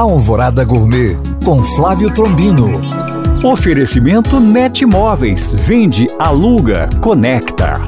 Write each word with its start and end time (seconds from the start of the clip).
Alvorada 0.00 0.64
Gourmet 0.64 1.14
com 1.44 1.62
Flávio 1.62 2.10
Trombino. 2.10 2.70
Oferecimento 3.44 4.40
Net 4.40 4.86
Móveis. 4.86 5.52
Vende, 5.52 6.08
aluga, 6.18 6.88
conecta. 7.02 7.78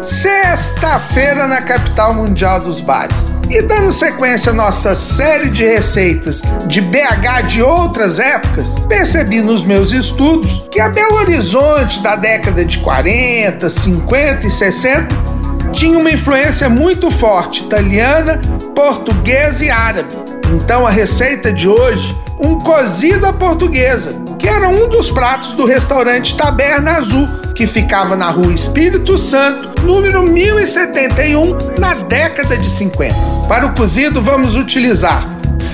Sexta-feira 0.00 1.46
na 1.46 1.60
capital 1.60 2.14
mundial 2.14 2.60
dos 2.60 2.80
bares. 2.80 3.30
E 3.50 3.60
dando 3.60 3.92
sequência 3.92 4.50
à 4.50 4.54
nossa 4.54 4.94
série 4.94 5.50
de 5.50 5.62
receitas 5.62 6.40
de 6.66 6.80
BH 6.80 7.46
de 7.48 7.62
outras 7.62 8.18
épocas, 8.18 8.74
percebi 8.88 9.42
nos 9.42 9.62
meus 9.62 9.92
estudos 9.92 10.66
que 10.70 10.80
a 10.80 10.88
Belo 10.88 11.16
Horizonte 11.16 12.02
da 12.02 12.16
década 12.16 12.64
de 12.64 12.78
40, 12.78 13.68
50 13.68 14.46
e 14.46 14.50
60 14.50 15.31
tinha 15.72 15.98
uma 15.98 16.10
influência 16.10 16.68
muito 16.68 17.10
forte 17.10 17.62
italiana, 17.64 18.40
portuguesa 18.74 19.64
e 19.64 19.70
árabe. 19.70 20.14
Então 20.54 20.86
a 20.86 20.90
receita 20.90 21.52
de 21.52 21.66
hoje, 21.66 22.16
um 22.38 22.58
cozido 22.58 23.26
à 23.26 23.32
portuguesa, 23.32 24.14
que 24.38 24.46
era 24.46 24.68
um 24.68 24.88
dos 24.88 25.10
pratos 25.10 25.54
do 25.54 25.64
restaurante 25.64 26.36
Taberna 26.36 26.98
Azul, 26.98 27.26
que 27.54 27.66
ficava 27.66 28.14
na 28.14 28.28
rua 28.30 28.52
Espírito 28.52 29.16
Santo, 29.16 29.82
número 29.82 30.22
1071, 30.22 31.56
na 31.78 31.94
década 31.94 32.56
de 32.56 32.68
50. 32.68 33.14
Para 33.48 33.66
o 33.66 33.74
cozido 33.74 34.20
vamos 34.20 34.56
utilizar 34.56 35.24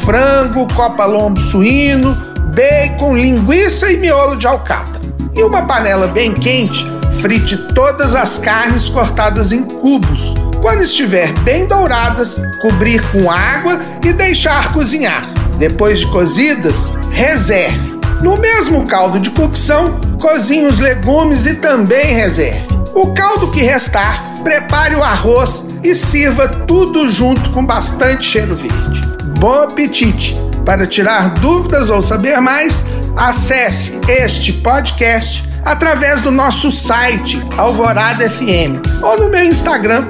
frango, 0.04 0.66
copa-lombo 0.74 1.40
suíno, 1.40 2.16
bacon, 2.54 3.16
linguiça 3.16 3.90
e 3.90 3.96
miolo 3.96 4.36
de 4.36 4.46
alcatra. 4.46 5.00
E 5.34 5.42
uma 5.42 5.62
panela 5.62 6.06
bem 6.06 6.32
quente, 6.32 6.84
frite 7.20 7.56
todas 7.74 8.14
as 8.14 8.38
carnes 8.38 8.88
cortadas 8.88 9.52
em 9.52 9.62
cubos 9.62 10.34
quando 10.60 10.82
estiver 10.82 11.32
bem 11.40 11.66
douradas, 11.66 12.36
cobrir 12.60 13.02
com 13.10 13.30
água 13.30 13.80
e 14.04 14.12
deixar 14.12 14.72
cozinhar. 14.72 15.24
Depois 15.56 16.00
de 16.00 16.06
cozidas, 16.08 16.88
reserve. 17.10 17.98
No 18.20 18.36
mesmo 18.36 18.84
caldo 18.86 19.20
de 19.20 19.30
cocção, 19.30 20.00
cozinhe 20.20 20.66
os 20.66 20.80
legumes 20.80 21.46
e 21.46 21.54
também 21.54 22.12
reserve. 22.12 22.66
O 22.94 23.12
caldo 23.12 23.50
que 23.52 23.62
restar, 23.62 24.20
prepare 24.42 24.96
o 24.96 25.02
arroz 25.02 25.64
e 25.84 25.94
sirva 25.94 26.48
tudo 26.48 27.08
junto 27.08 27.50
com 27.50 27.64
bastante 27.64 28.24
cheiro 28.24 28.54
verde. 28.54 29.00
Bom 29.38 29.62
apetite! 29.62 30.36
Para 30.64 30.86
tirar 30.86 31.30
dúvidas 31.34 31.88
ou 31.88 32.02
saber 32.02 32.40
mais, 32.40 32.84
acesse 33.16 33.98
este 34.08 34.52
podcast 34.52 35.48
através 35.68 36.22
do 36.22 36.30
nosso 36.30 36.72
site 36.72 37.46
Alvorada 37.58 38.28
FM 38.28 38.80
ou 39.02 39.18
no 39.18 39.28
meu 39.28 39.44
Instagram 39.44 40.02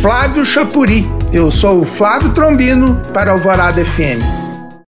Flávio 0.00 0.44
Chapuri. 0.46 1.06
Eu 1.30 1.50
sou 1.50 1.80
o 1.80 1.84
Flávio 1.84 2.32
Trombino 2.32 3.00
para 3.12 3.32
Alvorada 3.32 3.84
FM. 3.84 4.43